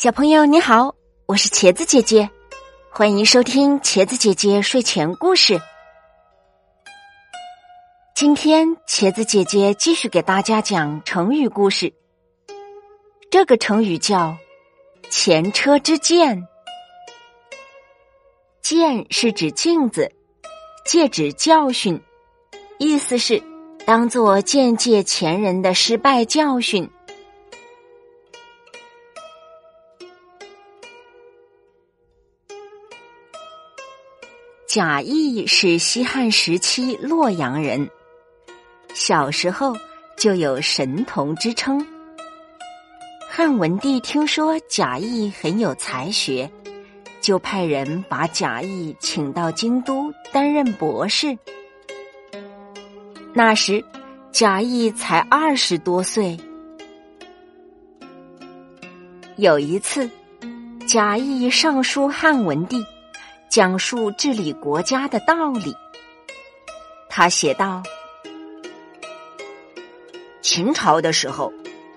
[0.00, 0.94] 小朋友你好，
[1.26, 2.30] 我是茄子姐姐，
[2.88, 5.60] 欢迎收听茄子姐姐睡前故事。
[8.14, 11.92] 今天茄子姐姐继续给大家讲成语故事。
[13.28, 14.36] 这个成语叫
[15.10, 16.46] “前车之鉴”，
[18.62, 20.08] 鉴是指镜子，
[20.86, 22.00] 借指教训，
[22.78, 23.42] 意思是
[23.84, 26.88] 当做见戒前人的失败教训。
[34.68, 37.88] 贾谊是西汉时期洛阳人，
[38.92, 39.74] 小时候
[40.14, 41.82] 就有神童之称。
[43.26, 46.50] 汉文帝听说贾谊很有才学，
[47.18, 51.38] 就派人把贾谊请到京都担任博士。
[53.32, 53.82] 那时，
[54.30, 56.36] 贾谊才二十多岁。
[59.36, 60.10] 有一次，
[60.86, 62.84] 贾谊上书汉文帝。
[63.48, 65.74] 讲述治理国家的道理。
[67.08, 67.82] 他写道
[70.42, 71.50] ：“秦朝的时候，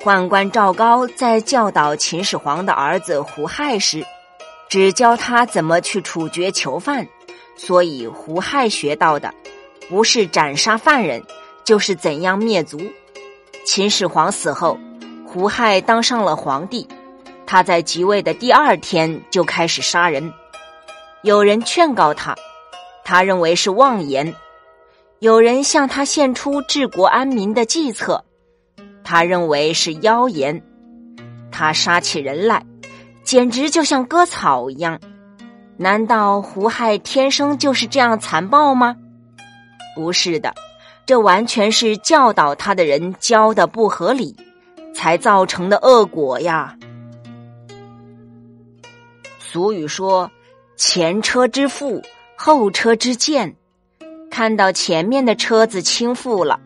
[0.00, 4.04] 宦官赵高在教导秦始皇的儿子胡亥时，
[4.68, 7.06] 只教他怎么去处决囚犯，
[7.56, 9.32] 所以胡亥学到的
[9.88, 11.22] 不是斩杀犯人，
[11.64, 12.80] 就是怎样灭族。
[13.64, 14.76] 秦始皇死后，
[15.24, 16.86] 胡亥当上了皇帝，
[17.46, 20.32] 他在即位的第二天就开始杀人。”
[21.26, 22.36] 有人劝告他，
[23.04, 24.32] 他认为是妄言；
[25.18, 28.24] 有人向他献出治国安民的计策，
[29.02, 30.62] 他认为是妖言。
[31.50, 32.64] 他杀起人来，
[33.24, 35.00] 简直就像割草一样。
[35.76, 38.94] 难道胡亥天生就是这样残暴吗？
[39.96, 40.54] 不是的，
[41.06, 44.36] 这完全是教导他的人教的不合理，
[44.94, 46.78] 才造成的恶果呀。
[49.40, 50.30] 俗语说。
[50.76, 52.04] 前车之覆，
[52.36, 53.56] 后车之鉴。
[54.30, 56.60] 看到前面的车子倾覆了，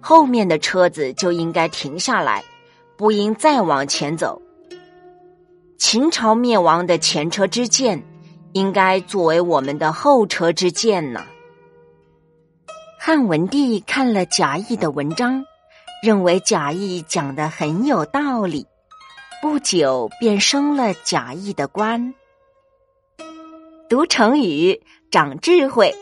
[0.00, 2.44] 后面的车子就应该停下来，
[2.96, 4.40] 不应再往前走。
[5.78, 8.00] 秦朝灭亡的前车之鉴，
[8.52, 11.24] 应该作为我们的后车之鉴呢。
[13.00, 15.44] 汉文帝看了贾谊的文章，
[16.04, 18.64] 认为贾谊讲的很有道理，
[19.42, 22.14] 不久便升了贾谊的官。
[23.88, 24.82] 读成语
[25.12, 25.94] 长智慧。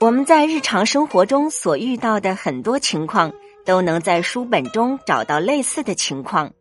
[0.00, 3.32] 我们在日常生活中所遇到的很多情况，
[3.64, 6.52] 都能在书本中找到类似的情况。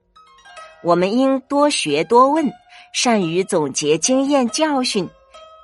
[0.82, 2.50] 我们应多学多问，
[2.94, 5.10] 善于总结经验教训，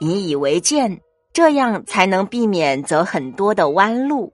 [0.02, 1.00] 引以为鉴，
[1.31, 4.34] 这样才能避免走很多的弯路。